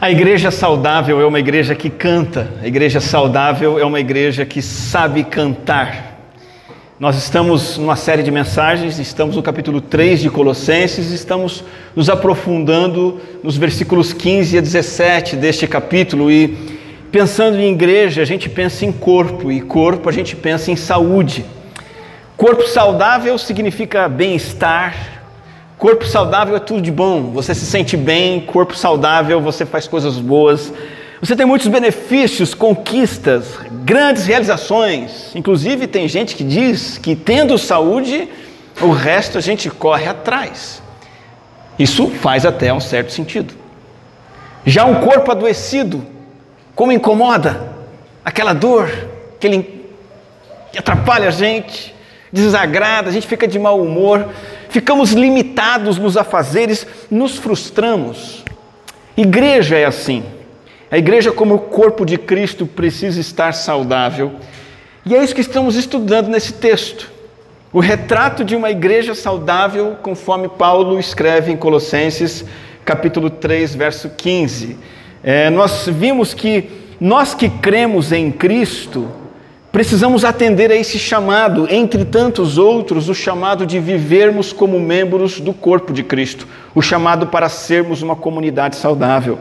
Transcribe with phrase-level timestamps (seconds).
[0.00, 4.62] A igreja saudável é uma igreja que canta, a igreja saudável é uma igreja que
[4.62, 6.20] sabe cantar.
[7.00, 11.64] Nós estamos numa série de mensagens, estamos no capítulo 3 de Colossenses, estamos
[11.96, 16.56] nos aprofundando nos versículos 15 a 17 deste capítulo e
[17.10, 21.44] pensando em igreja, a gente pensa em corpo e corpo a gente pensa em saúde.
[22.36, 25.17] Corpo saudável significa bem-estar,
[25.78, 30.18] Corpo saudável é tudo de bom, você se sente bem, corpo saudável, você faz coisas
[30.18, 30.72] boas,
[31.20, 35.30] você tem muitos benefícios, conquistas, grandes realizações.
[35.36, 38.28] Inclusive, tem gente que diz que tendo saúde,
[38.80, 40.82] o resto a gente corre atrás.
[41.78, 43.54] Isso faz até um certo sentido.
[44.66, 46.04] Já um corpo adoecido,
[46.74, 47.72] como incomoda?
[48.24, 48.90] Aquela dor,
[49.36, 49.86] aquele
[50.72, 51.94] que atrapalha a gente,
[52.32, 54.26] desagrada, a gente fica de mau humor
[54.68, 58.44] ficamos limitados nos afazeres, nos frustramos.
[59.16, 60.24] Igreja é assim.
[60.90, 64.36] A igreja, como o corpo de Cristo, precisa estar saudável.
[65.04, 67.10] E é isso que estamos estudando nesse texto.
[67.72, 72.44] O retrato de uma igreja saudável, conforme Paulo escreve em Colossenses,
[72.84, 74.78] capítulo 3, verso 15.
[75.22, 79.08] É, nós vimos que nós que cremos em Cristo,
[79.78, 85.54] Precisamos atender a esse chamado, entre tantos outros, o chamado de vivermos como membros do
[85.54, 89.38] corpo de Cristo, o chamado para sermos uma comunidade saudável.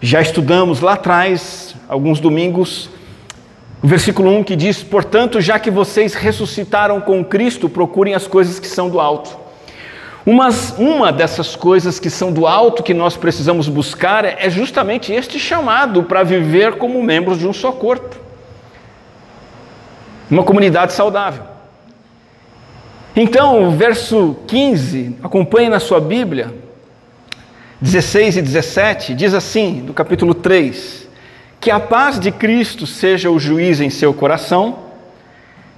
[0.00, 2.88] Já estudamos lá atrás, alguns domingos,
[3.82, 8.58] o versículo 1 que diz: Portanto, já que vocês ressuscitaram com Cristo, procurem as coisas
[8.58, 9.36] que são do alto.
[10.24, 15.38] Umas, uma dessas coisas que são do alto que nós precisamos buscar é justamente este
[15.38, 18.24] chamado para viver como membros de um só corpo
[20.30, 21.44] uma comunidade saudável.
[23.16, 26.52] Então, o verso 15, acompanhe na sua Bíblia,
[27.80, 31.08] 16 e 17, diz assim, do capítulo 3:
[31.60, 34.78] Que a paz de Cristo seja o juiz em seu coração,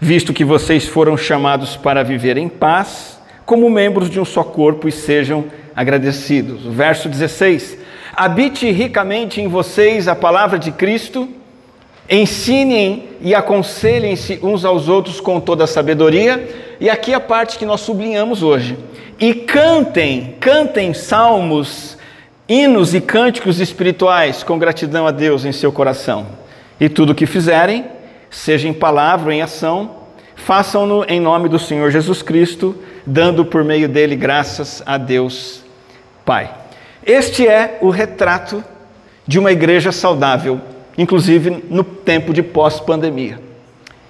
[0.01, 4.89] visto que vocês foram chamados para viver em paz, como membros de um só corpo
[4.89, 5.45] e sejam
[5.75, 6.65] agradecidos.
[6.65, 7.77] O verso 16:
[8.15, 11.29] Habite ricamente em vocês a palavra de Cristo
[12.09, 17.67] Ensinem e aconselhem-se uns aos outros com toda a sabedoria, e aqui a parte que
[17.67, 18.79] nós sublinhamos hoje.
[19.19, 21.97] E cantem, cantem salmos,
[22.49, 26.27] hinos e cânticos espirituais com gratidão a Deus em seu coração.
[26.79, 27.87] E tudo o que fizerem,
[28.31, 29.97] seja em palavra ou em ação,
[30.37, 35.63] façam-no em nome do Senhor Jesus Cristo, dando por meio dele graças a Deus
[36.25, 36.51] Pai.
[37.05, 38.63] Este é o retrato
[39.27, 40.61] de uma igreja saudável
[40.97, 43.41] inclusive no tempo de pós-pandemia.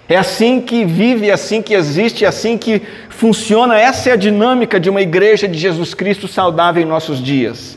[0.08, 3.78] É assim que vive, é assim que existe, é assim que funciona.
[3.78, 7.76] Essa é a dinâmica de uma igreja de Jesus Cristo saudável em nossos dias.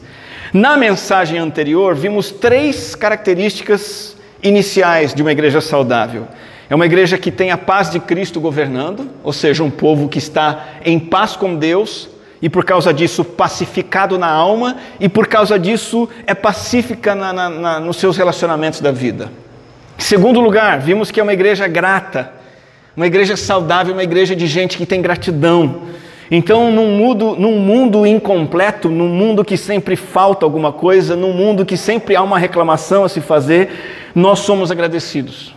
[0.53, 6.27] Na mensagem anterior, vimos três características iniciais de uma igreja saudável.
[6.69, 10.19] É uma igreja que tem a paz de Cristo governando, ou seja, um povo que
[10.19, 12.09] está em paz com Deus,
[12.41, 17.49] e por causa disso pacificado na alma, e por causa disso é pacífica na, na,
[17.49, 19.29] na, nos seus relacionamentos da vida.
[19.97, 22.31] Segundo lugar, vimos que é uma igreja grata,
[22.95, 25.81] uma igreja saudável, uma igreja de gente que tem gratidão.
[26.31, 31.65] Então, num mundo, num mundo incompleto, num mundo que sempre falta alguma coisa, num mundo
[31.65, 33.69] que sempre há uma reclamação a se fazer,
[34.15, 35.53] nós somos agradecidos.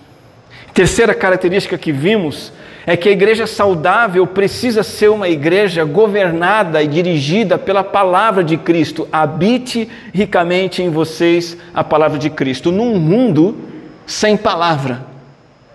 [0.75, 2.53] Terceira característica que vimos
[2.87, 8.57] é que a igreja saudável precisa ser uma igreja governada e dirigida pela palavra de
[8.57, 9.09] Cristo.
[9.13, 12.73] Habite ricamente em vocês a palavra de Cristo.
[12.73, 13.57] Num mundo
[14.05, 15.07] sem palavra.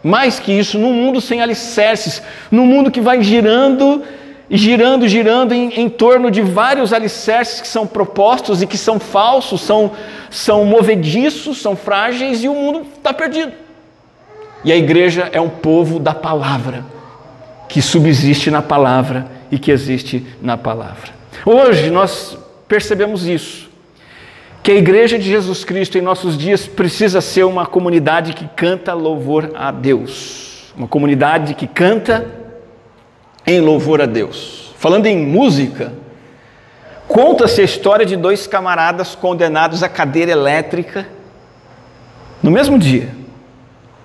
[0.04, 4.04] Mais que isso, num mundo sem alicerces, num mundo que vai girando
[4.50, 9.60] girando, girando em, em, torno de vários alicerces que são propostos e que são falsos,
[9.60, 9.92] são,
[10.30, 13.52] são movediços, são frágeis e o mundo está perdido.
[14.64, 16.97] E a igreja é um povo da palavra
[17.68, 21.12] que subsiste na palavra e que existe na palavra.
[21.46, 23.70] Hoje nós percebemos isso,
[24.64, 28.94] que a igreja de Jesus Cristo em nossos dias precisa ser uma comunidade que canta
[28.94, 32.26] louvor a Deus, uma comunidade que canta
[33.46, 34.74] em louvor a Deus.
[34.78, 35.94] Falando em música,
[37.08, 41.08] conta-se a história de dois camaradas condenados à cadeira elétrica
[42.44, 43.16] no mesmo dia.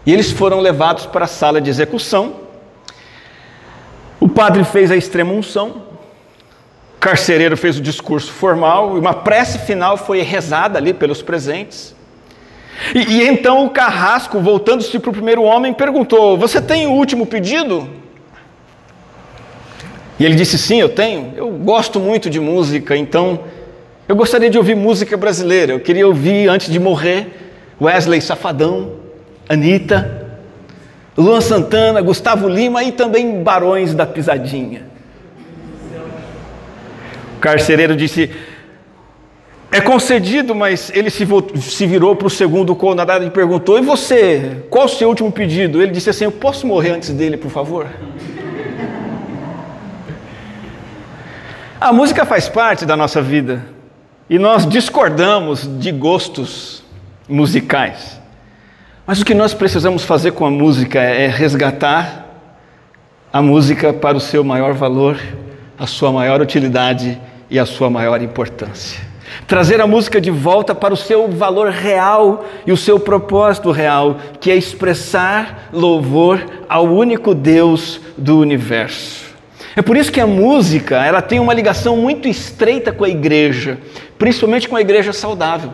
[0.06, 2.41] E eles foram levados para a sala de execução
[4.22, 5.82] o padre fez a extrema unção,
[6.96, 11.92] o carcereiro fez o discurso formal, e uma prece final foi rezada ali pelos presentes.
[12.94, 17.26] E, e então o carrasco, voltando-se para o primeiro homem, perguntou: Você tem o último
[17.26, 17.88] pedido?
[20.20, 21.32] E ele disse: Sim, eu tenho.
[21.36, 23.40] Eu gosto muito de música, então
[24.08, 25.72] Eu gostaria de ouvir música brasileira.
[25.72, 27.26] Eu queria ouvir, antes de morrer,
[27.80, 28.92] Wesley Safadão,
[29.48, 30.21] Anitta,
[31.16, 34.86] Luan Santana, Gustavo Lima e também Barões da Pisadinha.
[37.36, 38.30] O carcereiro disse:
[39.70, 41.26] É concedido, mas ele se,
[41.60, 45.82] se virou para o segundo condenado e perguntou: E você, qual o seu último pedido?
[45.82, 47.86] Ele disse assim: Eu posso morrer antes dele, por favor?
[51.78, 53.66] A música faz parte da nossa vida
[54.30, 56.82] e nós discordamos de gostos
[57.28, 58.21] musicais.
[59.04, 62.24] Mas o que nós precisamos fazer com a música é resgatar
[63.32, 65.18] a música para o seu maior valor,
[65.76, 67.18] a sua maior utilidade
[67.50, 69.00] e a sua maior importância.
[69.48, 74.18] Trazer a música de volta para o seu valor real e o seu propósito real,
[74.40, 79.24] que é expressar louvor ao único Deus do universo.
[79.74, 83.78] É por isso que a música, ela tem uma ligação muito estreita com a igreja,
[84.16, 85.72] principalmente com a igreja saudável.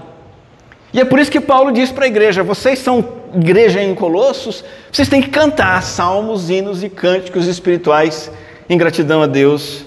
[0.92, 3.04] E é por isso que Paulo diz para a igreja: vocês são
[3.34, 8.30] igreja em Colossos, vocês têm que cantar salmos, hinos e cânticos espirituais
[8.68, 9.84] em gratidão a Deus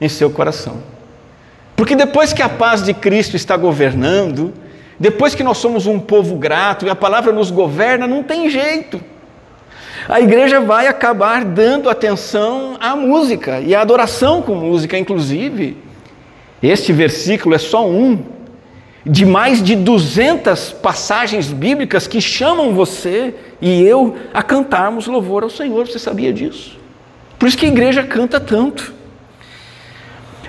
[0.00, 0.82] em seu coração.
[1.76, 4.52] Porque depois que a paz de Cristo está governando,
[4.98, 9.00] depois que nós somos um povo grato e a palavra nos governa, não tem jeito
[10.08, 15.76] a igreja vai acabar dando atenção à música e à adoração com música, inclusive.
[16.62, 18.18] Este versículo é só um
[19.08, 25.50] de mais de 200 passagens bíblicas que chamam você e eu a cantarmos louvor ao
[25.50, 25.88] Senhor.
[25.88, 26.78] Você sabia disso?
[27.38, 28.92] Por isso que a igreja canta tanto.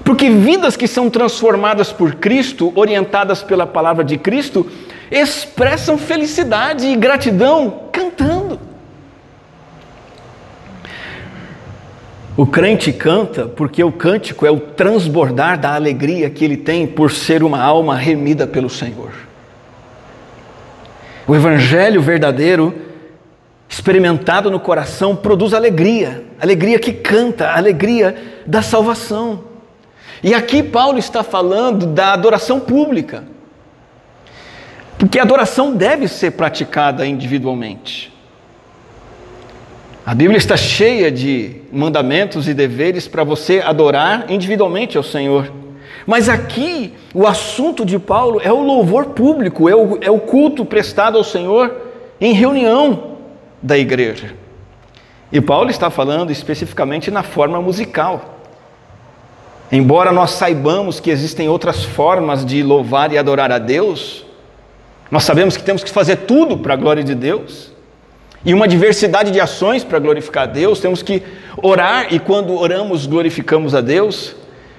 [0.03, 4.69] Porque vidas que são transformadas por Cristo, orientadas pela palavra de Cristo,
[5.09, 8.59] expressam felicidade e gratidão cantando.
[12.39, 17.11] O crente canta porque o cântico é o transbordar da alegria que ele tem por
[17.11, 19.11] ser uma alma remida pelo Senhor.
[21.27, 22.73] O evangelho verdadeiro,
[23.67, 28.15] experimentado no coração, produz alegria, alegria que canta, alegria
[28.45, 29.43] da salvação.
[30.23, 33.25] E aqui Paulo está falando da adoração pública,
[34.97, 38.17] porque a adoração deve ser praticada individualmente.
[40.05, 45.51] A Bíblia está cheia de mandamentos e deveres para você adorar individualmente ao Senhor.
[46.07, 50.65] Mas aqui o assunto de Paulo é o louvor público, é o, é o culto
[50.65, 51.75] prestado ao Senhor
[52.19, 53.17] em reunião
[53.61, 54.33] da igreja.
[55.31, 58.39] E Paulo está falando especificamente na forma musical.
[59.71, 64.25] Embora nós saibamos que existem outras formas de louvar e adorar a Deus,
[65.11, 67.71] nós sabemos que temos que fazer tudo para a glória de Deus
[68.45, 70.79] e uma diversidade de ações para glorificar a Deus.
[70.79, 71.21] Temos que
[71.61, 74.35] orar e quando oramos, glorificamos a Deus.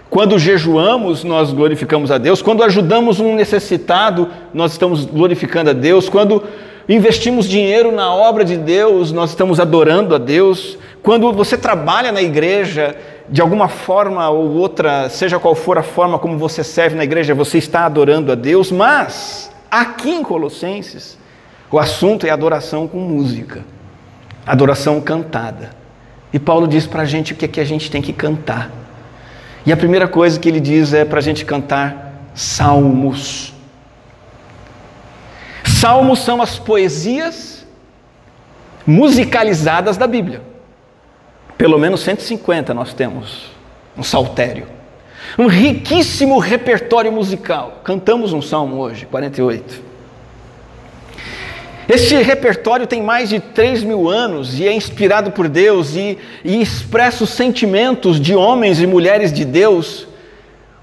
[0.09, 2.43] Quando jejuamos, nós glorificamos a Deus.
[2.43, 6.09] Quando ajudamos um necessitado, nós estamos glorificando a Deus.
[6.09, 6.43] Quando
[6.89, 10.77] investimos dinheiro na obra de Deus, nós estamos adorando a Deus.
[11.01, 12.97] Quando você trabalha na igreja,
[13.29, 17.33] de alguma forma ou outra, seja qual for a forma como você serve na igreja,
[17.33, 18.73] você está adorando a Deus.
[18.73, 21.20] Mas, aqui em Colossenses,
[21.71, 23.65] o assunto é adoração com música,
[24.45, 25.71] adoração cantada.
[26.33, 28.71] E Paulo diz para a gente o que é que a gente tem que cantar.
[29.65, 33.53] E a primeira coisa que ele diz é para a gente cantar salmos.
[35.65, 37.67] Salmos são as poesias
[38.87, 40.43] musicalizadas da Bíblia.
[41.57, 43.50] Pelo menos 150 nós temos,
[43.97, 44.67] um saltério.
[45.39, 47.81] Um riquíssimo repertório musical.
[47.85, 49.89] Cantamos um salmo hoje, 48.
[51.92, 56.62] Este repertório tem mais de 3 mil anos e é inspirado por Deus e, e
[56.62, 60.06] expressa os sentimentos de homens e mulheres de Deus,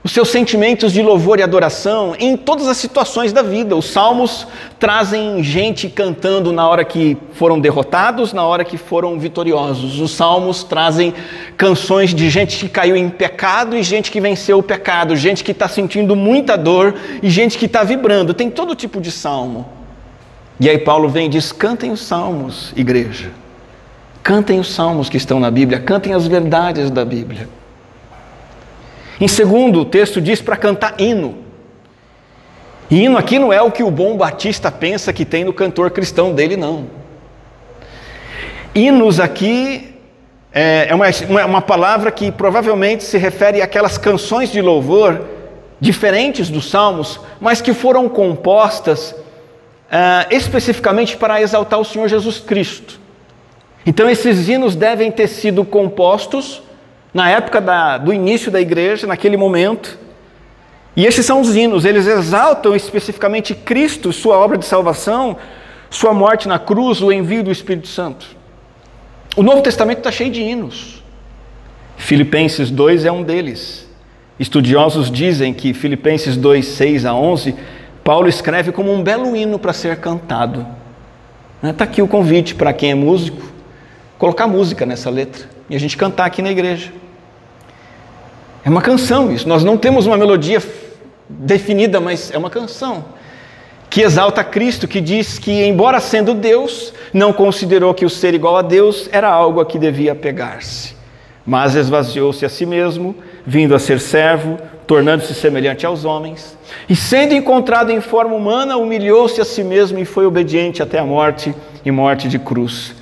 [0.04, 3.74] os seus sentimentos de louvor e adoração em todas as situações da vida.
[3.74, 4.48] Os salmos
[4.78, 10.02] trazem gente cantando na hora que foram derrotados, na hora que foram vitoriosos.
[10.02, 11.14] Os salmos trazem
[11.56, 15.52] canções de gente que caiu em pecado e gente que venceu o pecado, gente que
[15.54, 18.34] está sentindo muita dor e gente que está vibrando.
[18.34, 19.77] Tem todo tipo de salmo.
[20.60, 23.32] E aí Paulo vem e diz: cantem os salmos, igreja.
[24.24, 27.48] Cantem os salmos que estão na Bíblia, cantem as verdades da Bíblia.
[29.20, 31.38] Em segundo, o texto diz para cantar hino.
[32.90, 35.92] E hino aqui não é o que o bom batista pensa que tem no cantor
[35.92, 36.86] cristão dele, não.
[38.74, 39.96] Hinos aqui
[40.54, 41.08] é, é uma,
[41.46, 45.26] uma palavra que provavelmente se refere àquelas canções de louvor
[45.80, 49.16] diferentes dos salmos, mas que foram compostas
[49.88, 53.00] uh, especificamente para exaltar o Senhor Jesus Cristo.
[53.86, 56.62] Então, esses hinos devem ter sido compostos
[57.14, 59.98] na época da, do início da igreja, naquele momento,
[60.98, 65.38] E esses são os hinos, eles exaltam especificamente Cristo, sua obra de salvação,
[65.92, 68.26] sua morte na cruz, o envio do Espírito Santo.
[69.36, 71.04] O Novo Testamento está cheio de hinos.
[71.98, 73.88] Filipenses 2 é um deles.
[74.40, 77.54] Estudiosos dizem que Filipenses 2, 6 a 11,
[78.08, 80.66] Paulo escreve como um belo hino para ser cantado.
[81.62, 83.42] Está aqui o convite para quem é músico,
[84.18, 86.94] colocar música nessa letra e a gente cantar aqui na igreja.
[88.64, 90.64] É uma canção isso, nós não temos uma melodia
[91.28, 93.04] definida, mas é uma canção
[93.90, 98.56] que exalta Cristo, que diz que, embora sendo Deus, não considerou que o ser igual
[98.56, 100.96] a Deus era algo a que devia pegar-se,
[101.46, 103.14] mas esvaziou-se a si mesmo,
[103.46, 104.58] vindo a ser servo,
[104.88, 106.58] tornando-se semelhante aos homens,
[106.90, 111.06] e sendo encontrado em forma humana, humilhou-se a si mesmo e foi obediente até a
[111.06, 111.54] morte
[111.86, 112.96] e morte de cruz.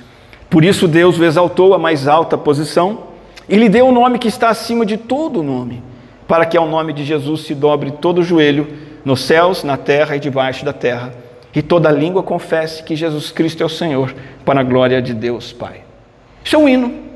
[0.50, 3.04] Por isso Deus o exaltou à mais alta posição
[3.48, 5.82] e lhe deu o um nome que está acima de todo nome
[6.26, 8.66] para que ao nome de Jesus se dobre todo o joelho,
[9.04, 11.14] nos céus, na terra e debaixo da terra,
[11.54, 14.14] e toda língua confesse que Jesus Cristo é o Senhor,
[14.44, 15.82] para a glória de Deus Pai.
[16.44, 17.06] Isso é um hino.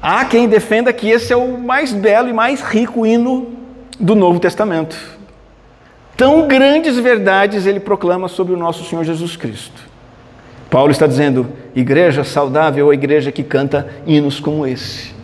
[0.00, 3.61] Há quem defenda que esse é o mais belo e mais rico hino
[4.02, 4.96] do Novo Testamento.
[6.16, 9.80] Tão grandes verdades ele proclama sobre o nosso Senhor Jesus Cristo.
[10.68, 15.14] Paulo está dizendo: igreja saudável é a igreja que canta hinos como esse.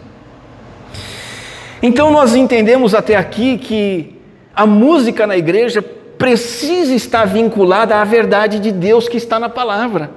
[1.83, 4.17] Então nós entendemos até aqui que
[4.55, 10.11] a música na igreja precisa estar vinculada à verdade de Deus que está na palavra.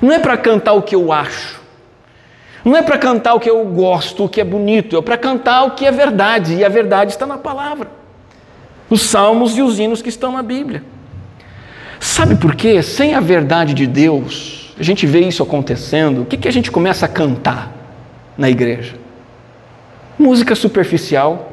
[0.00, 1.57] Não é para cantar o que eu acho.
[2.64, 5.64] Não é para cantar o que eu gosto, o que é bonito, é para cantar
[5.64, 7.88] o que é verdade, e a verdade está na palavra.
[8.90, 10.82] Os salmos e os hinos que estão na Bíblia.
[12.00, 12.82] Sabe por quê?
[12.82, 16.70] Sem a verdade de Deus, a gente vê isso acontecendo, o que, que a gente
[16.70, 17.72] começa a cantar
[18.36, 18.96] na igreja?
[20.18, 21.52] Música superficial,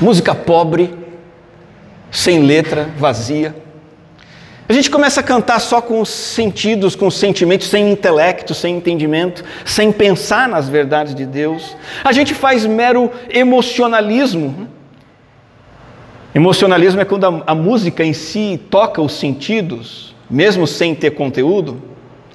[0.00, 0.94] música pobre,
[2.10, 3.54] sem letra, vazia.
[4.70, 8.76] A gente começa a cantar só com os sentidos, com os sentimentos, sem intelecto, sem
[8.76, 11.76] entendimento, sem pensar nas verdades de Deus.
[12.04, 14.68] A gente faz mero emocionalismo.
[16.32, 21.82] Emocionalismo é quando a, a música em si toca os sentidos, mesmo sem ter conteúdo.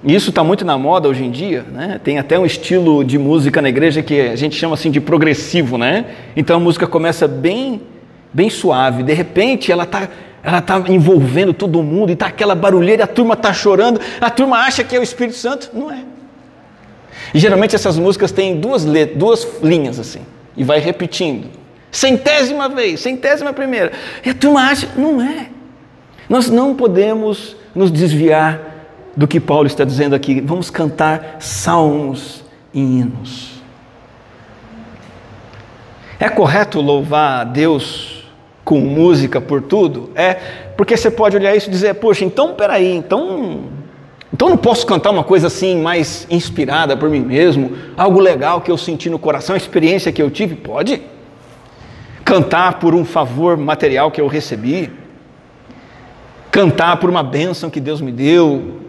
[0.04, 2.02] Isso está muito na moda hoje em dia, né?
[2.04, 5.78] Tem até um estilo de música na igreja que a gente chama assim de progressivo,
[5.78, 6.04] né?
[6.36, 7.82] Então a música começa bem,
[8.34, 10.10] bem suave, de repente ela está
[10.46, 14.60] ela tá envolvendo todo mundo e está aquela barulheira, a turma está chorando, a turma
[14.60, 16.04] acha que é o Espírito Santo, não é.
[17.34, 18.86] E geralmente essas músicas têm duas,
[19.16, 20.22] duas linhas assim,
[20.56, 21.50] e vai repetindo,
[21.92, 23.92] centésima vez, centésima primeira,
[24.24, 25.48] e a turma acha, não é.
[26.30, 28.60] Nós não podemos nos desviar
[29.16, 30.42] do que Paulo está dizendo aqui.
[30.42, 33.52] Vamos cantar salmos e hinos.
[36.20, 38.15] É correto louvar a Deus
[38.66, 40.10] com música por tudo?
[40.16, 40.34] É,
[40.76, 43.66] porque você pode olhar isso e dizer, poxa, então peraí, então,
[44.34, 48.70] então não posso cantar uma coisa assim mais inspirada por mim mesmo, algo legal que
[48.70, 50.56] eu senti no coração, a experiência que eu tive?
[50.56, 51.02] Pode.
[52.26, 54.92] Cantar por um favor material que eu recebi,
[56.52, 58.82] cantar por uma bênção que Deus me deu,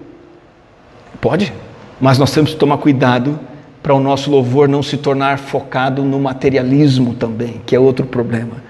[1.20, 1.52] Pode,
[2.00, 3.38] mas nós temos que tomar cuidado
[3.82, 8.65] para o nosso louvor não se tornar focado no materialismo também, que é outro problema.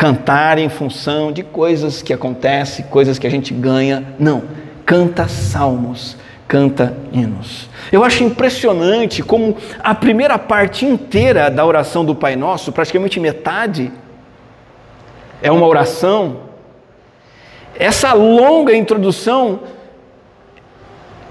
[0.00, 4.14] Cantar em função de coisas que acontecem, coisas que a gente ganha.
[4.18, 4.44] Não,
[4.86, 6.16] canta salmos,
[6.48, 7.68] canta hinos.
[7.92, 13.92] Eu acho impressionante como a primeira parte inteira da oração do Pai Nosso, praticamente metade,
[15.42, 16.44] é uma oração.
[17.78, 19.60] Essa longa introdução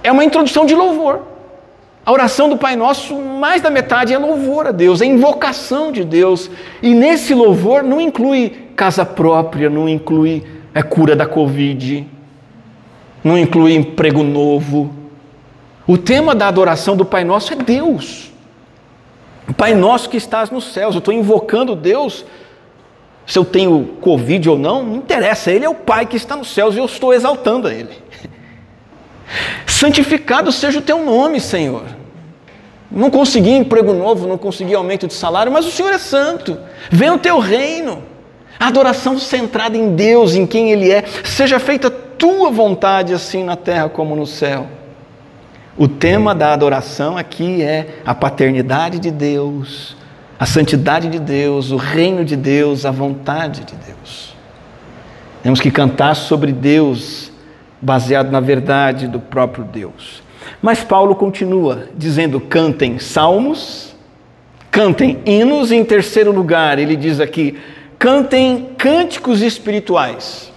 [0.03, 1.28] é uma introdução de louvor.
[2.09, 6.03] A oração do Pai Nosso, mais da metade é louvor a Deus, é invocação de
[6.03, 6.49] Deus.
[6.81, 12.07] E nesse louvor não inclui casa própria, não inclui a cura da Covid,
[13.23, 14.91] não inclui emprego novo.
[15.85, 18.31] O tema da adoração do Pai Nosso é Deus.
[19.55, 20.95] Pai Nosso que estás nos céus.
[20.95, 22.25] Eu estou invocando Deus.
[23.23, 25.51] Se eu tenho Covid ou não, não interessa.
[25.51, 27.95] Ele é o Pai que está nos céus e eu estou exaltando a Ele.
[29.67, 31.98] Santificado seja o teu nome, Senhor.
[32.91, 36.57] Não consegui emprego novo, não consegui aumento de salário, mas o Senhor é santo.
[36.89, 38.01] Venha o teu reino.
[38.59, 41.03] A adoração centrada em Deus, em quem Ele é.
[41.23, 44.67] Seja feita tua vontade, assim na terra como no céu.
[45.77, 49.95] O tema da adoração aqui é a paternidade de Deus,
[50.37, 54.35] a santidade de Deus, o reino de Deus, a vontade de Deus.
[55.41, 57.31] Temos que cantar sobre Deus
[57.81, 60.21] baseado na verdade do próprio Deus.
[60.61, 63.95] Mas Paulo continua dizendo: cantem salmos,
[64.71, 67.57] cantem hinos, e em terceiro lugar, ele diz aqui:
[67.97, 70.51] cantem cânticos espirituais.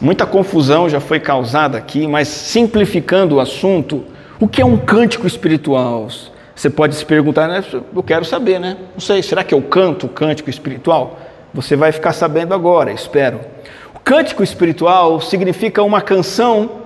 [0.00, 4.04] Muita confusão já foi causada aqui, mas simplificando o assunto,
[4.40, 6.08] o que é um cântico espiritual?
[6.54, 7.64] Você pode se perguntar, né?
[7.94, 8.76] eu quero saber, né?
[8.92, 11.18] Não sei, será que eu canto o cântico espiritual?
[11.52, 13.40] Você vai ficar sabendo agora, espero.
[13.94, 16.83] O cântico espiritual significa uma canção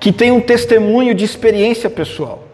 [0.00, 2.48] que tem um testemunho de experiência pessoal.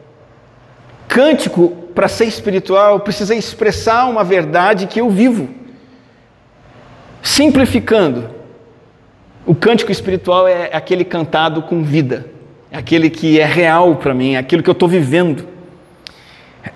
[1.06, 5.48] Cântico, para ser espiritual, precisa expressar uma verdade que eu vivo.
[7.22, 8.28] Simplificando,
[9.46, 12.26] o cântico espiritual é aquele cantado com vida,
[12.70, 15.46] é aquele que é real para mim, é aquilo que eu estou vivendo.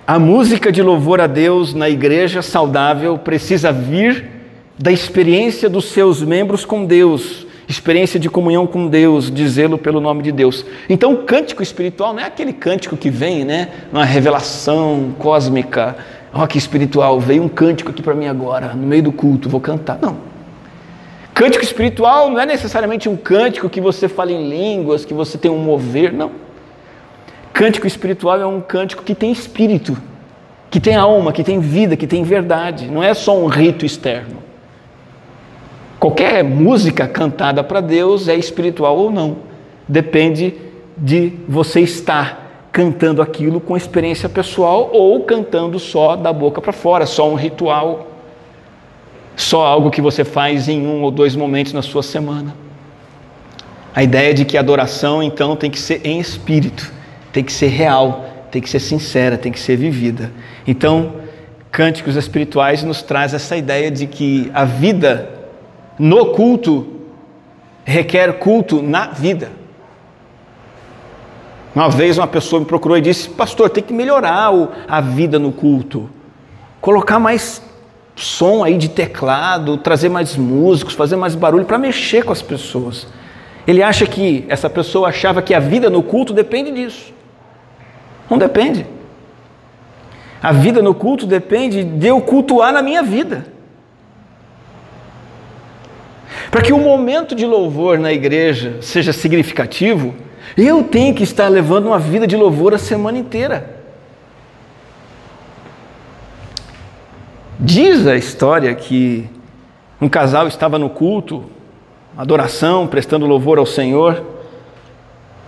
[0.06, 4.24] A música de louvor a Deus na igreja saudável precisa vir
[4.78, 10.22] da experiência dos seus membros com Deus, experiência de comunhão com Deus, dizê-lo pelo nome
[10.22, 10.66] de Deus.
[10.88, 15.96] Então, o cântico espiritual não é aquele cântico que vem, né, uma revelação cósmica.
[16.32, 19.48] Ó, oh, que espiritual, veio um cântico aqui para mim agora, no meio do culto,
[19.48, 19.98] vou cantar.
[20.02, 20.16] Não.
[21.32, 25.50] Cântico espiritual não é necessariamente um cântico que você fala em línguas, que você tem
[25.50, 26.32] um mover, não.
[27.52, 29.96] Cântico espiritual é um cântico que tem espírito,
[30.68, 32.88] que tem alma, que tem vida, que tem verdade.
[32.88, 34.49] Não é só um rito externo.
[36.00, 39.36] Qualquer música cantada para Deus é espiritual ou não.
[39.86, 40.54] Depende
[40.96, 47.06] de você estar cantando aquilo com experiência pessoal ou cantando só da boca para fora,
[47.06, 48.08] só um ritual,
[49.36, 52.56] só algo que você faz em um ou dois momentos na sua semana.
[53.94, 56.90] A ideia de que a adoração então tem que ser em espírito
[57.32, 60.32] tem que ser real, tem que ser sincera, tem que ser vivida.
[60.66, 61.14] Então,
[61.70, 65.39] cânticos espirituais nos traz essa ideia de que a vida
[66.00, 66.86] no culto
[67.84, 69.52] requer culto na vida.
[71.74, 74.50] Uma vez uma pessoa me procurou e disse: Pastor, tem que melhorar
[74.88, 76.08] a vida no culto,
[76.80, 77.62] colocar mais
[78.16, 83.06] som aí de teclado, trazer mais músicos, fazer mais barulho para mexer com as pessoas.
[83.66, 87.12] Ele acha que, essa pessoa achava que a vida no culto depende disso.
[88.28, 88.86] Não depende.
[90.42, 93.59] A vida no culto depende de eu cultuar na minha vida.
[96.50, 100.14] Para que o momento de louvor na igreja seja significativo,
[100.56, 103.78] eu tenho que estar levando uma vida de louvor a semana inteira.
[107.58, 109.28] Diz a história que
[110.00, 111.44] um casal estava no culto,
[112.16, 114.24] adoração, prestando louvor ao Senhor,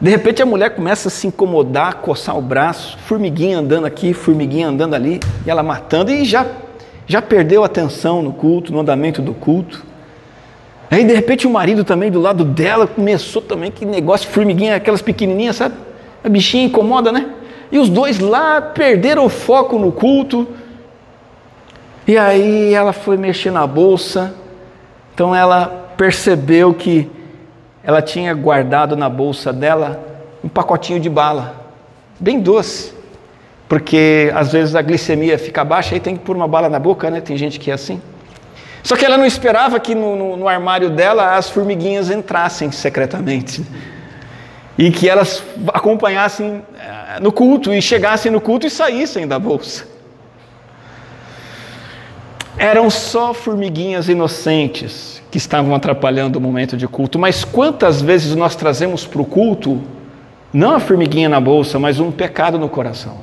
[0.01, 4.69] de repente a mulher começa a se incomodar, coçar o braço, formiguinha andando aqui, formiguinha
[4.69, 6.47] andando ali, e ela matando, e já,
[7.07, 9.92] já perdeu a atenção no culto, no andamento do culto.
[10.93, 15.01] Aí de repente o marido também do lado dela começou também, que negócio formiguinha, aquelas
[15.01, 15.75] pequenininhas, sabe?
[16.23, 17.31] A bichinha incomoda, né?
[17.71, 20.47] E os dois lá perderam o foco no culto.
[22.07, 24.35] E aí ela foi mexer na bolsa,
[25.15, 27.11] então ela percebeu que
[27.83, 29.99] ela tinha guardado na bolsa dela
[30.45, 31.57] um pacotinho de bala,
[32.21, 32.93] bem doce,
[33.67, 37.11] porque às vezes a glicemia fica baixa e tem que pôr uma bala na boca,
[37.11, 37.23] né?
[37.23, 37.99] Tem gente que é assim.
[38.83, 43.65] Só que ela não esperava que no, no, no armário dela as formiguinhas entrassem secretamente
[44.77, 49.87] e que elas acompanhassem eh, no culto e chegassem no culto e saíssem da bolsa.
[52.59, 58.55] Eram só formiguinhas inocentes que estavam atrapalhando o momento de culto, mas quantas vezes nós
[58.57, 59.81] trazemos para o culto,
[60.53, 63.19] não a formiguinha na bolsa, mas um pecado no coração,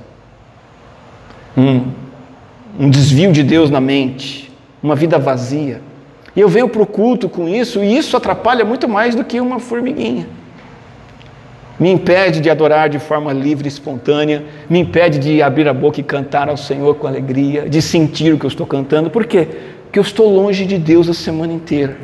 [1.55, 1.91] um,
[2.79, 4.48] um desvio de Deus na mente,
[4.81, 5.81] uma vida vazia.
[6.35, 9.39] E eu venho para o culto com isso, e isso atrapalha muito mais do que
[9.39, 10.27] uma formiguinha.
[11.79, 15.99] Me impede de adorar de forma livre e espontânea, me impede de abrir a boca
[15.99, 19.09] e cantar ao Senhor com alegria, de sentir o que eu estou cantando.
[19.09, 19.47] Por quê?
[19.91, 21.97] que eu estou longe de Deus a semana inteira.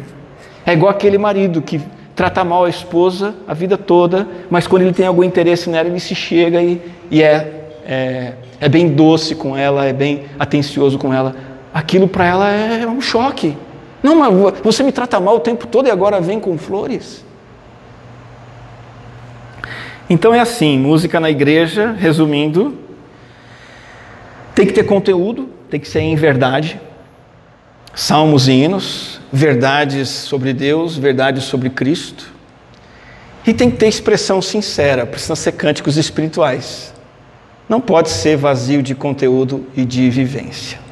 [0.65, 1.81] É igual aquele marido que
[2.15, 5.99] trata mal a esposa a vida toda, mas quando ele tem algum interesse nela, ele
[5.99, 11.13] se chega e, e é, é, é bem doce com ela, é bem atencioso com
[11.13, 11.35] ela.
[11.75, 13.57] Aquilo para ela é um choque.
[14.01, 17.25] Não, mas você me trata mal o tempo todo e agora vem com flores.
[20.09, 22.77] Então é assim, música na igreja, resumindo,
[24.53, 26.79] tem que ter conteúdo, tem que ser em verdade,
[27.93, 32.31] salmos e hinos, verdades sobre Deus, verdades sobre Cristo.
[33.45, 36.93] E tem que ter expressão sincera, precisam ser cânticos espirituais.
[37.67, 40.84] Não pode ser vazio de conteúdo e de vivência.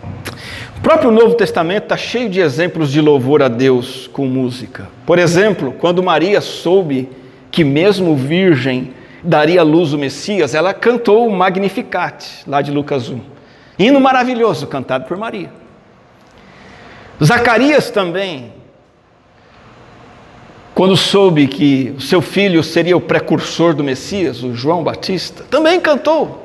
[0.84, 4.90] O próprio Novo Testamento está cheio de exemplos de louvor a Deus com música.
[5.06, 7.10] Por exemplo, quando Maria soube
[7.50, 8.94] que, mesmo virgem,
[9.24, 13.18] daria à luz o Messias, ela cantou o Magnificat, lá de Lucas 1.
[13.80, 15.50] Hino maravilhoso, cantado por Maria.
[17.24, 18.52] Zacarias também,
[20.76, 26.43] quando soube que seu filho seria o precursor do Messias, o João Batista, também cantou.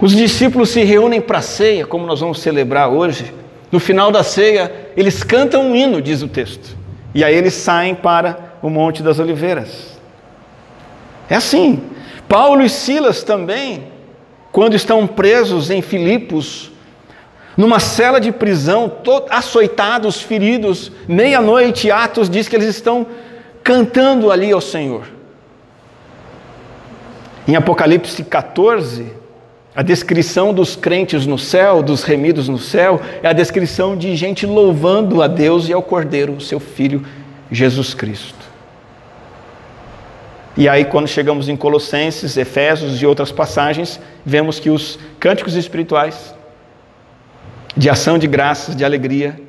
[0.00, 3.34] Os discípulos se reúnem para a ceia, como nós vamos celebrar hoje.
[3.70, 6.76] No final da ceia, eles cantam um hino, diz o texto.
[7.14, 9.98] E aí eles saem para o Monte das Oliveiras.
[11.28, 11.82] É assim.
[12.28, 13.88] Paulo e Silas também,
[14.50, 16.70] quando estão presos em Filipos,
[17.56, 18.90] numa cela de prisão,
[19.28, 23.06] açoitados, feridos, meia-noite, Atos diz que eles estão
[23.62, 25.06] cantando ali ao Senhor.
[27.46, 29.12] Em Apocalipse 14,
[29.74, 34.44] a descrição dos crentes no céu, dos remidos no céu, é a descrição de gente
[34.44, 37.04] louvando a Deus e ao Cordeiro, o seu Filho
[37.50, 38.50] Jesus Cristo.
[40.56, 46.34] E aí, quando chegamos em Colossenses, Efésios e outras passagens, vemos que os cânticos espirituais
[47.76, 49.40] de ação de graças, de alegria,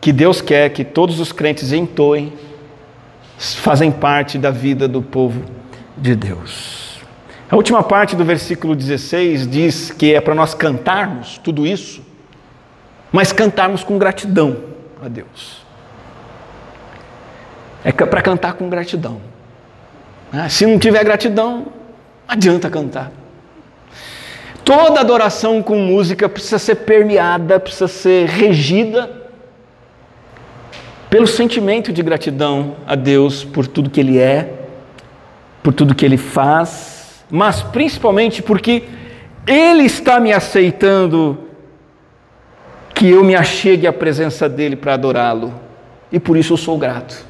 [0.00, 2.32] que Deus quer que todos os crentes entoem,
[3.38, 5.42] fazem parte da vida do povo
[5.96, 6.91] de Deus.
[7.52, 12.00] A última parte do versículo 16 diz que é para nós cantarmos tudo isso,
[13.12, 14.56] mas cantarmos com gratidão
[15.04, 15.60] a Deus.
[17.84, 19.20] É para cantar com gratidão.
[20.32, 21.66] Ah, se não tiver gratidão,
[22.26, 23.12] adianta cantar.
[24.64, 29.28] Toda adoração com música precisa ser permeada, precisa ser regida
[31.10, 34.54] pelo sentimento de gratidão a Deus por tudo que Ele é,
[35.62, 36.91] por tudo que Ele faz,
[37.32, 38.82] mas principalmente porque
[39.46, 41.38] Ele está me aceitando
[42.94, 45.54] que eu me achegue à presença dEle para adorá-lo,
[46.12, 47.24] e por isso eu sou grato.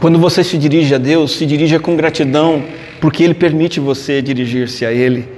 [0.00, 2.62] Quando você se dirige a Deus, se dirija com gratidão,
[3.00, 5.28] porque Ele permite você dirigir-se a Ele.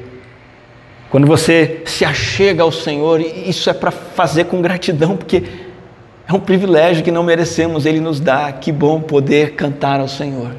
[1.11, 5.43] Quando você se achega ao Senhor, isso é para fazer com gratidão, porque
[6.29, 8.53] é um privilégio que não merecemos, Ele nos dá.
[8.53, 10.53] Que bom poder cantar ao Senhor.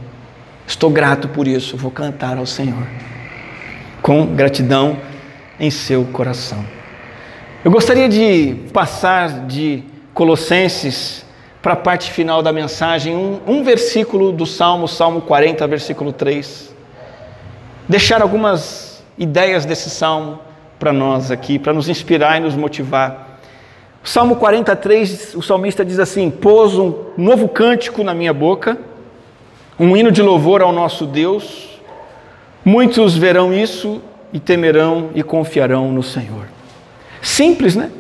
[0.65, 2.87] Estou grato por isso, vou cantar ao Senhor.
[4.01, 4.97] Com gratidão
[5.59, 6.63] em seu coração.
[7.63, 11.25] Eu gostaria de passar de Colossenses
[11.61, 16.75] para a parte final da mensagem, um, um versículo do Salmo, Salmo 40, versículo 3.
[17.87, 20.39] Deixar algumas ideias desse salmo
[20.77, 23.39] para nós aqui, para nos inspirar e nos motivar.
[24.03, 28.77] Salmo 43, o salmista diz assim: Pôs um novo cântico na minha boca,
[29.79, 31.79] um hino de louvor ao nosso Deus.
[32.63, 36.45] Muitos verão isso e temerão e confiarão no Senhor.
[37.21, 37.91] Simples, né?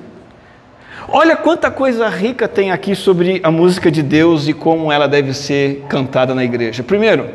[1.07, 5.33] Olha quanta coisa rica tem aqui sobre a música de Deus e como ela deve
[5.33, 6.81] ser cantada na igreja.
[6.81, 7.29] Primeiro,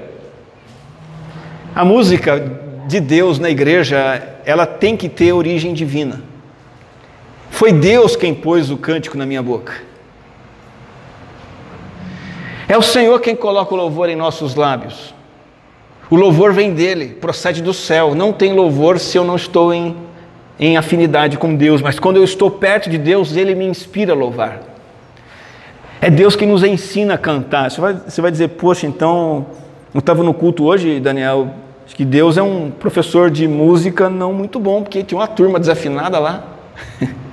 [1.75, 6.23] a música de Deus na igreja, ela tem que ter origem divina.
[7.51, 9.88] Foi Deus quem pôs o cântico na minha boca.
[12.69, 15.15] É o Senhor quem coloca o louvor em nossos lábios.
[16.11, 18.15] O louvor vem dele, procede do céu.
[18.15, 19.97] Não tem louvor se eu não estou em,
[20.61, 24.17] em afinidade com Deus, mas quando eu estou perto de Deus, ele me inspira a
[24.17, 24.61] louvar.
[26.01, 27.71] É Deus quem nos ensina a cantar.
[27.71, 29.47] Você vai, você vai dizer, poxa, então,
[29.95, 31.49] eu estava no culto hoje, Daniel,
[31.89, 35.59] Acho que Deus é um professor de música não muito bom, porque tinha uma turma
[35.59, 36.45] desafinada lá.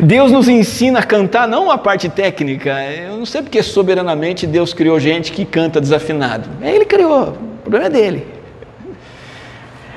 [0.00, 2.70] Deus nos ensina a cantar, não a parte técnica.
[2.84, 6.48] Eu não sei porque soberanamente Deus criou gente que canta desafinado.
[6.60, 8.26] É Ele criou, o problema é dele.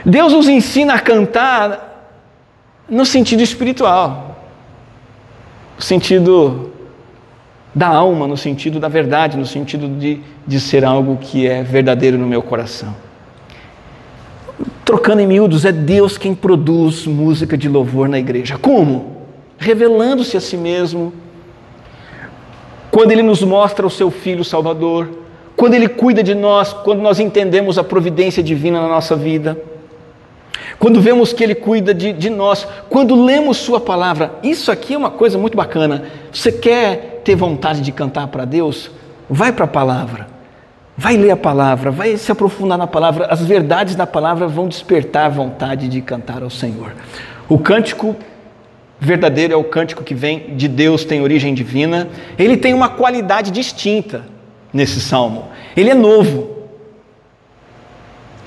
[0.03, 2.09] Deus nos ensina a cantar
[2.89, 4.43] no sentido espiritual,
[5.77, 6.71] no sentido
[7.73, 12.17] da alma, no sentido da verdade, no sentido de, de ser algo que é verdadeiro
[12.17, 12.95] no meu coração.
[14.83, 18.57] Trocando em miúdos, é Deus quem produz música de louvor na igreja.
[18.57, 19.20] Como?
[19.63, 21.13] Revelando-se a si mesmo,
[22.89, 25.08] quando Ele nos mostra o Seu Filho Salvador,
[25.56, 29.56] quando Ele cuida de nós, quando nós entendemos a providência divina na nossa vida,
[30.80, 34.32] quando vemos que Ele cuida de, de nós, quando lemos Sua palavra.
[34.41, 36.06] Isso aqui é uma coisa muito bacana.
[36.34, 38.89] Você quer ter vontade de cantar para Deus,
[39.30, 40.26] vai para a palavra.
[40.97, 43.28] Vai ler a palavra, vai se aprofundar na palavra.
[43.28, 46.93] As verdades da palavra vão despertar vontade de cantar ao Senhor.
[47.47, 48.15] O cântico
[49.01, 52.07] verdadeiro é o cântico que vem de Deus, tem origem divina.
[52.37, 54.25] Ele tem uma qualidade distinta
[54.71, 55.47] nesse salmo.
[55.75, 56.61] Ele é novo.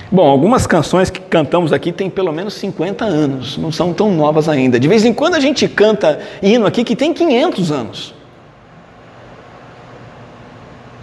[0.09, 4.47] Bom, algumas canções que cantamos aqui têm pelo menos 50 anos, não são tão novas
[4.47, 4.79] ainda.
[4.79, 8.15] De vez em quando a gente canta hino aqui que tem 500 anos.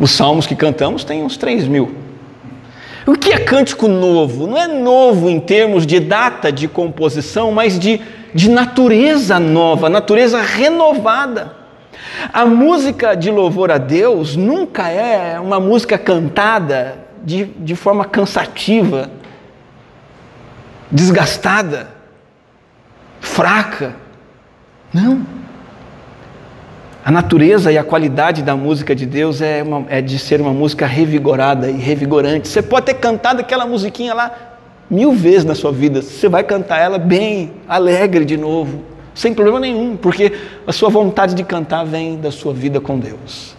[0.01, 1.95] Os salmos que cantamos têm uns 3 mil.
[3.07, 4.47] O que é cântico novo?
[4.47, 8.01] Não é novo em termos de data de composição, mas de
[8.35, 11.57] de natureza nova, natureza renovada.
[12.33, 19.11] A música de louvor a Deus nunca é uma música cantada de, de forma cansativa,
[20.91, 21.89] desgastada,
[23.21, 23.95] fraca.
[24.93, 25.25] Não.
[27.05, 30.53] A natureza e a qualidade da música de Deus é, uma, é de ser uma
[30.53, 32.47] música revigorada e revigorante.
[32.47, 34.52] Você pode ter cantado aquela musiquinha lá
[34.93, 38.83] mil vezes na sua vida, você vai cantar ela bem, alegre de novo,
[39.15, 40.33] sem problema nenhum, porque
[40.67, 43.57] a sua vontade de cantar vem da sua vida com Deus.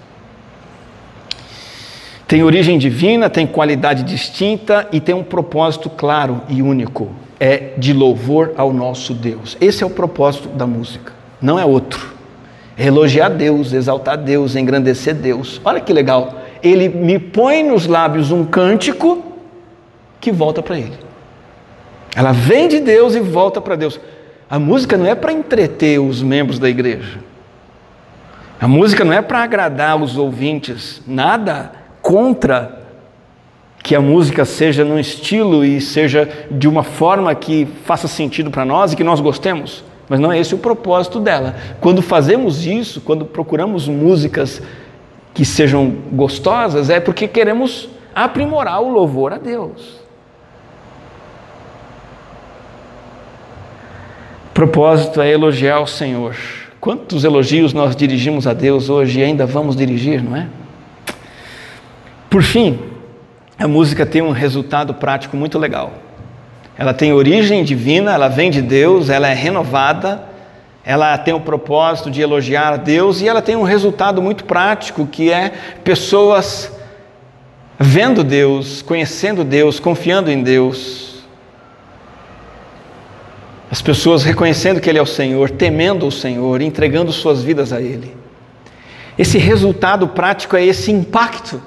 [2.27, 7.93] Tem origem divina, tem qualidade distinta e tem um propósito claro e único: é de
[7.93, 9.57] louvor ao nosso Deus.
[9.59, 12.13] Esse é o propósito da música, não é outro.
[12.77, 15.59] É elogiar Deus, exaltar Deus, engrandecer Deus.
[15.65, 16.41] Olha que legal.
[16.61, 19.23] Ele me põe nos lábios um cântico
[20.19, 21.12] que volta para Ele.
[22.15, 23.99] Ela vem de Deus e volta para Deus.
[24.49, 27.19] A música não é para entreter os membros da igreja.
[28.61, 31.01] A música não é para agradar os ouvintes.
[31.07, 31.71] Nada
[32.01, 32.83] contra
[33.83, 38.63] que a música seja num estilo e seja de uma forma que faça sentido para
[38.63, 39.83] nós e que nós gostemos.
[40.07, 41.55] Mas não é esse o propósito dela.
[41.81, 44.61] Quando fazemos isso, quando procuramos músicas
[45.33, 50.01] que sejam gostosas, é porque queremos aprimorar o louvor a Deus.
[54.63, 56.37] Propósito é elogiar o Senhor.
[56.79, 60.47] Quantos elogios nós dirigimos a Deus hoje e ainda vamos dirigir, não é?
[62.29, 62.79] Por fim,
[63.59, 65.91] a música tem um resultado prático muito legal.
[66.77, 70.23] Ela tem origem divina, ela vem de Deus, ela é renovada,
[70.85, 75.05] ela tem o propósito de elogiar a Deus e ela tem um resultado muito prático
[75.05, 75.51] que é
[75.83, 76.71] pessoas
[77.77, 81.12] vendo Deus, conhecendo Deus, confiando em Deus,
[83.73, 87.81] as pessoas reconhecendo que Ele é o Senhor, temendo o Senhor, entregando suas vidas a
[87.81, 88.15] Ele.
[89.17, 91.59] Esse resultado prático é esse impacto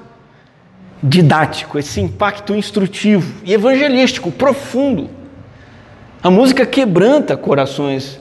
[1.02, 5.10] didático, esse impacto instrutivo e evangelístico profundo.
[6.22, 8.20] A música quebranta corações.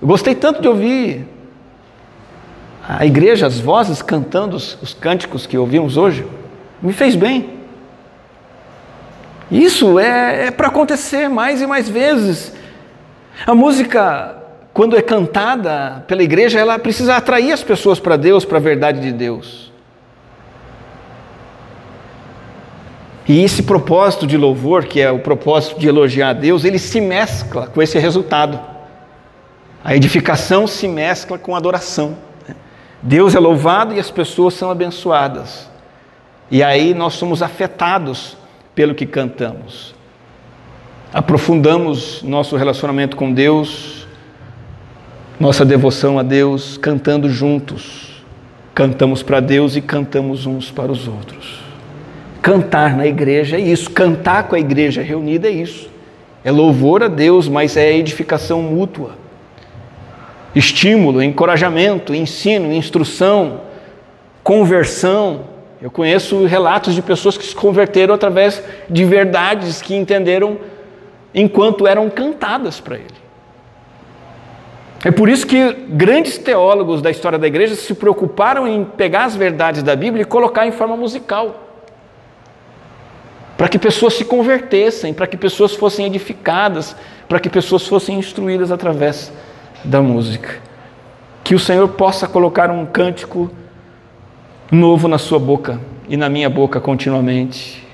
[0.00, 1.28] Eu gostei tanto de ouvir
[2.88, 6.24] a igreja, as vozes cantando os, os cânticos que ouvimos hoje.
[6.80, 7.50] Me fez bem.
[9.50, 12.58] Isso é, é para acontecer mais e mais vezes.
[13.46, 14.36] A música,
[14.72, 19.00] quando é cantada pela igreja, ela precisa atrair as pessoas para Deus, para a verdade
[19.00, 19.72] de Deus.
[23.26, 27.00] E esse propósito de louvor, que é o propósito de elogiar a Deus, ele se
[27.00, 28.60] mescla com esse resultado.
[29.82, 32.18] A edificação se mescla com a adoração.
[33.00, 35.70] Deus é louvado e as pessoas são abençoadas.
[36.50, 38.36] E aí nós somos afetados
[38.74, 39.94] pelo que cantamos
[41.12, 44.06] aprofundamos nosso relacionamento com Deus,
[45.38, 48.10] nossa devoção a Deus, cantando juntos.
[48.74, 51.60] Cantamos para Deus e cantamos uns para os outros.
[52.40, 55.90] Cantar na igreja é isso, cantar com a igreja reunida é isso.
[56.44, 59.18] É louvor a Deus, mas é edificação mútua.
[60.54, 63.62] Estímulo, encorajamento, ensino, instrução,
[64.42, 65.42] conversão.
[65.82, 70.58] Eu conheço relatos de pessoas que se converteram através de verdades que entenderam
[71.34, 73.20] enquanto eram cantadas para ele.
[75.02, 79.34] É por isso que grandes teólogos da história da igreja se preocuparam em pegar as
[79.34, 81.68] verdades da Bíblia e colocar em forma musical.
[83.56, 86.94] Para que pessoas se convertessem, para que pessoas fossem edificadas,
[87.28, 89.32] para que pessoas fossem instruídas através
[89.82, 90.60] da música.
[91.42, 93.50] Que o Senhor possa colocar um cântico
[94.70, 97.89] novo na sua boca e na minha boca continuamente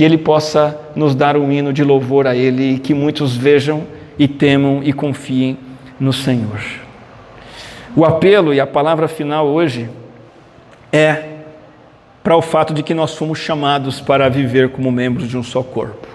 [0.00, 3.86] que Ele possa nos dar um hino de louvor a Ele e que muitos vejam
[4.18, 5.58] e temam e confiem
[6.00, 6.58] no Senhor.
[7.94, 9.90] O apelo e a palavra final hoje
[10.90, 11.24] é
[12.22, 15.62] para o fato de que nós fomos chamados para viver como membros de um só
[15.62, 16.08] corpo.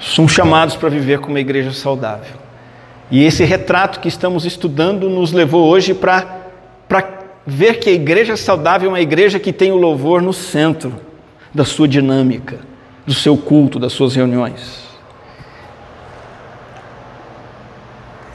[0.00, 2.34] Somos chamados para viver como uma igreja saudável.
[3.12, 6.40] E esse retrato que estamos estudando nos levou hoje para
[7.46, 11.05] ver que a igreja saudável é uma igreja que tem o louvor no centro
[11.56, 12.58] da sua dinâmica,
[13.06, 14.84] do seu culto, das suas reuniões.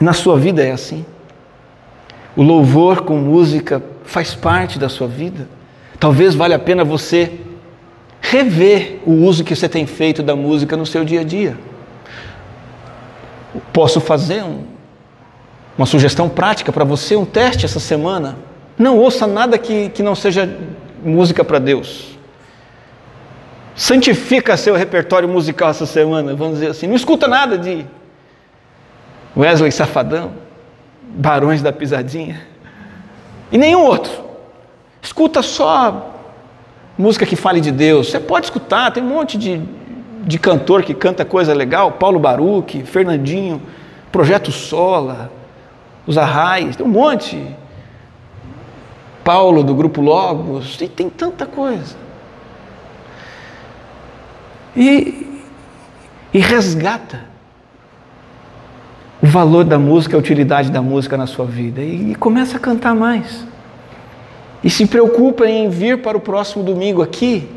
[0.00, 1.06] Na sua vida é assim.
[2.34, 5.48] O louvor com música faz parte da sua vida.
[6.00, 7.38] Talvez valha a pena você
[8.20, 11.56] rever o uso que você tem feito da música no seu dia a dia.
[13.72, 14.64] Posso fazer um,
[15.78, 18.36] uma sugestão prática para você, um teste essa semana.
[18.76, 20.48] Não ouça nada que, que não seja
[21.04, 22.11] música para Deus.
[23.74, 26.86] Santifica seu repertório musical essa semana, vamos dizer assim.
[26.86, 27.86] Não escuta nada de
[29.36, 30.32] Wesley Safadão,
[31.02, 32.46] Barões da Pisadinha,
[33.50, 34.12] e nenhum outro.
[35.00, 36.14] Escuta só
[36.96, 38.10] música que fale de Deus.
[38.10, 39.60] Você pode escutar, tem um monte de,
[40.20, 43.60] de cantor que canta coisa legal, Paulo Baruch, Fernandinho,
[44.10, 45.32] Projeto Sola,
[46.06, 47.42] os Arrais, tem um monte.
[49.24, 51.96] Paulo do grupo Logos, e tem tanta coisa.
[54.76, 55.26] E,
[56.32, 57.20] e resgata
[59.22, 61.80] o valor da música, a utilidade da música na sua vida.
[61.80, 63.46] E, e começa a cantar mais.
[64.64, 67.48] E se preocupa em vir para o próximo domingo aqui,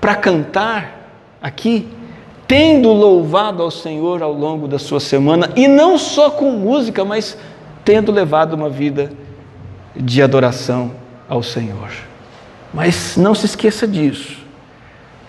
[0.00, 1.10] para cantar
[1.40, 1.88] aqui,
[2.46, 7.36] tendo louvado ao Senhor ao longo da sua semana, e não só com música, mas
[7.84, 9.12] tendo levado uma vida
[9.96, 10.92] de adoração
[11.28, 11.90] ao Senhor.
[12.72, 14.37] Mas não se esqueça disso.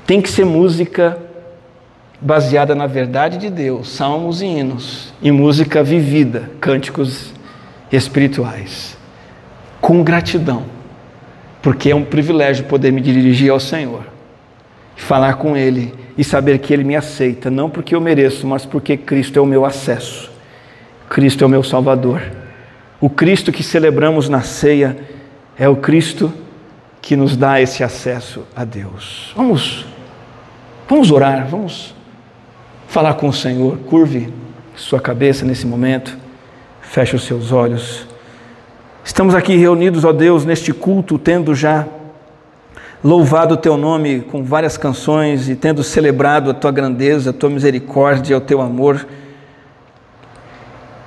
[0.09, 1.19] Tem que ser música
[2.19, 7.31] baseada na verdade de Deus, salmos e hinos, e música vivida, cânticos
[7.91, 8.97] espirituais,
[9.79, 10.63] com gratidão,
[11.61, 14.01] porque é um privilégio poder me dirigir ao Senhor,
[14.95, 18.97] falar com Ele e saber que Ele me aceita, não porque eu mereço, mas porque
[18.97, 20.31] Cristo é o meu acesso,
[21.07, 22.19] Cristo é o meu Salvador.
[22.99, 24.97] O Cristo que celebramos na ceia
[25.55, 26.33] é o Cristo
[26.99, 29.33] que nos dá esse acesso a Deus.
[29.35, 29.85] Vamos,
[30.89, 31.93] vamos orar, vamos
[32.87, 33.77] falar com o Senhor.
[33.85, 34.33] Curve
[34.75, 36.17] sua cabeça nesse momento,
[36.81, 38.07] feche os seus olhos.
[39.03, 41.85] Estamos aqui reunidos, ó Deus, neste culto, tendo já
[43.03, 47.49] louvado o teu nome com várias canções e tendo celebrado a tua grandeza, a tua
[47.49, 49.07] misericórdia, o teu amor.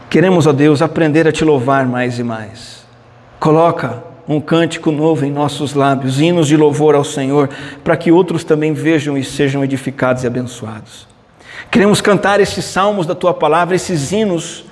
[0.08, 2.86] Queremos, ó Deus, aprender a te louvar mais e mais.
[3.40, 7.48] Coloca um cântico novo em nossos lábios, hinos de louvor ao Senhor,
[7.82, 11.08] para que outros também vejam e sejam edificados e abençoados.
[11.70, 14.64] Queremos cantar esses salmos da tua palavra, esses hinos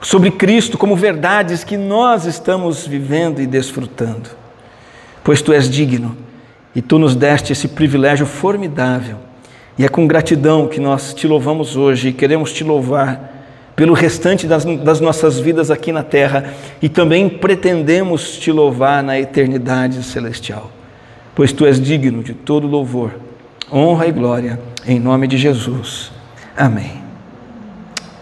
[0.00, 4.30] sobre Cristo como verdades que nós estamos vivendo e desfrutando,
[5.22, 6.16] pois tu és digno
[6.74, 9.16] e tu nos deste esse privilégio formidável.
[9.78, 13.31] E é com gratidão que nós te louvamos hoje e queremos te louvar
[13.82, 19.18] pelo restante das, das, nossas vidas aqui na terra e também pretendemos te louvar na
[19.18, 20.70] eternidade celestial,
[21.34, 23.10] pois tu és digno de todo louvor,
[23.72, 26.12] honra e glória, em nome de Jesus.
[26.56, 26.92] Amém.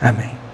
[0.01, 0.40] Amém.